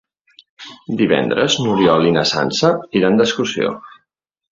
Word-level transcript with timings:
Divendres 1.01 1.57
n'Oriol 1.65 2.07
i 2.11 2.13
na 2.15 2.23
Sança 2.31 2.71
iran 3.01 3.21
d'excursió. 3.21 3.75